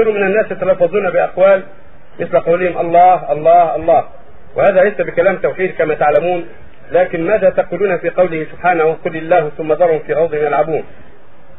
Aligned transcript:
كثير 0.00 0.12
من 0.12 0.22
الناس 0.22 0.50
يتلفظون 0.50 1.10
بأقوال 1.10 1.62
مثل 2.20 2.38
قولهم 2.38 2.78
الله 2.78 3.32
الله 3.32 3.76
الله. 3.76 4.04
وهذا 4.56 4.82
ليس 4.82 5.00
بكلام 5.00 5.36
توحيد 5.36 5.70
كما 5.70 5.94
تعلمون 5.94 6.46
لكن 6.92 7.26
ماذا 7.26 7.50
تقولون 7.50 7.98
في 7.98 8.10
قوله 8.10 8.46
سبحانه 8.52 8.96
قل 9.04 9.16
الله 9.16 9.50
ثم 9.58 9.72
ذرهم 9.72 9.98
في 9.98 10.14
خوضهم 10.14 10.44
يلعبون؟ 10.44 10.84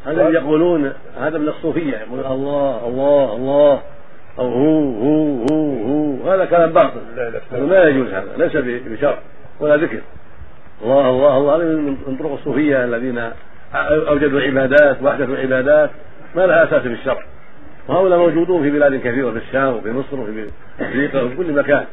هذا 0.06 0.28
اللي 0.28 0.40
يقولون 0.40 0.94
هذا 1.22 1.38
من 1.38 1.48
الصوفية 1.48 1.98
يقول 1.98 2.20
الله 2.20 2.88
الله 2.88 3.36
الله. 3.36 3.82
أو 4.40 4.48
هو 4.48 4.94
هو 4.94 5.46
هو 5.52 5.86
هو. 5.88 6.32
هذا 6.32 6.46
كلام 6.46 6.74
باطل. 6.74 7.02
هذا 7.52 7.66
لا 7.66 7.88
يجوز 7.90 8.14
هذا 8.14 8.28
ليس 8.38 8.52
بشرع 8.86 9.18
ولا 9.60 9.76
ذكر. 9.76 10.00
الله 10.84 11.10
الله 11.10 11.38
الله. 11.38 11.56
هذا 11.56 11.64
من 12.08 12.18
طرق 12.20 12.32
الصوفية 12.32 12.84
الذين 12.84 13.32
أوجدوا 13.76 14.40
العبادات 14.40 15.02
وأحدثوا 15.02 15.36
العبادات 15.36 15.90
ما 16.36 16.42
لها 16.42 16.64
أساس 16.64 16.82
في 16.82 16.88
الشرع. 16.88 17.24
وهؤلاء 17.88 18.20
موجودون 18.20 18.64
في 18.64 18.72
بلاد 18.72 18.96
كثيرة 18.96 19.32
في 19.32 19.38
الشام 19.38 19.76
وفي 19.76 19.92
مصر 19.92 20.20
وفي 20.20 20.50
افريقيا 20.80 21.22
وفي 21.22 21.36
كل 21.36 21.54
مكان. 21.54 21.86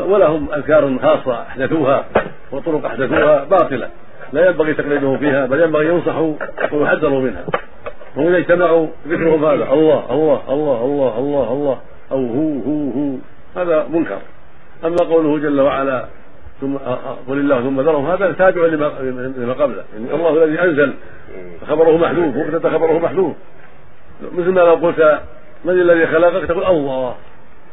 ولهم 0.00 0.48
أذكار 0.52 0.98
خاصة 0.98 1.42
أحدثوها 1.42 2.04
وطرق 2.52 2.84
أحدثوها 2.84 3.44
باطلة. 3.44 3.88
لا 4.32 4.48
ينبغي 4.48 4.74
تقليدهم 4.74 5.18
فيها 5.18 5.46
بل 5.46 5.60
ينبغي 5.60 5.86
ينصحوا 5.86 6.34
ويحذروا 6.72 7.20
منها. 7.20 7.44
وإذا 8.16 8.36
اجتمعوا 8.36 8.86
ذكرهم 9.08 9.44
هذا 9.44 9.52
الله 9.52 10.12
الله 10.12 10.42
الله 10.50 10.84
الله 10.84 11.18
الله 11.18 11.52
الله 11.52 11.78
أو 12.12 12.26
هو 12.26 12.60
هو 12.66 12.90
هو 12.90 13.16
هذا 13.56 13.86
منكر. 13.90 14.18
أما 14.84 14.96
قوله 14.96 15.38
جل 15.38 15.60
وعلا 15.60 16.04
ثم 16.60 16.76
قل 17.28 17.38
الله 17.38 17.60
ثم 17.60 17.80
ذرهم 17.80 18.06
هذا 18.06 18.32
تابع 18.32 18.66
لما 18.66 19.52
قبله. 19.52 19.84
يعني 19.94 20.14
الله 20.14 20.44
الذي 20.44 20.60
أنزل 20.60 20.94
خبره 21.68 21.96
محذوف 21.96 22.36
وقت 22.36 22.66
خبره 22.66 22.98
محذوف. 22.98 23.36
مثل 24.22 24.48
ما 24.48 24.60
لو 24.60 24.74
قلت 24.74 25.20
من 25.64 25.72
الذي 25.72 26.06
خلقك؟ 26.06 26.48
تقول 26.48 26.64
الله. 26.64 27.14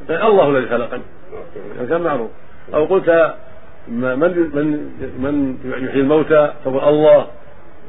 الله 0.09 0.49
الذي 0.49 0.69
خلقني. 0.69 1.03
كان 1.89 2.01
معروف. 2.01 2.29
أو 2.73 2.85
قلت 2.85 3.35
من 3.87 4.19
من 4.19 5.57
من 5.65 5.83
يحيي 5.83 6.01
الموتى؟ 6.01 6.53
تقول 6.65 6.83
الله. 6.83 7.27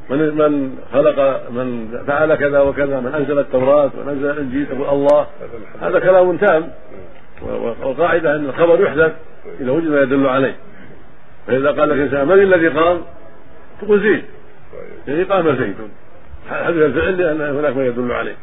من 0.09 0.17
من 0.17 0.77
خلق 0.93 1.49
من 1.51 1.97
فعل 2.07 2.35
كذا 2.35 2.59
وكذا 2.59 2.99
من 2.99 3.15
أنزل 3.15 3.39
التوراة 3.39 3.91
ومن 3.97 4.09
أنزل 4.09 4.29
الإنجيل؟ 4.29 4.65
تقول 4.65 4.89
الله. 4.89 5.27
هذا 5.81 5.99
كلام 5.99 6.37
تام. 6.37 6.69
والقاعدة 7.81 8.35
أن 8.35 8.45
الخبر 8.45 8.81
يحدث 8.81 9.11
إذا 9.59 9.71
وجد 9.71 9.87
ما 9.87 10.01
يدل 10.01 10.27
عليه. 10.27 10.55
فإذا 11.47 11.71
قال 11.71 11.89
لك 11.89 11.97
انسان 11.97 12.27
من 12.27 12.33
الذي 12.33 12.67
قام 12.67 13.01
تقول 13.81 14.01
زيد. 14.01 14.23
يعني 15.07 15.23
قام 15.23 15.55
زيد. 15.55 15.75
حدث 16.49 16.75
الفعل 16.75 17.17
لأن 17.17 17.57
هناك 17.57 17.77
ما 17.77 17.85
يدل 17.85 18.11
عليه. 18.11 18.35